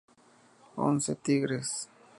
Once 0.77 1.13
Tigres. 1.13 1.87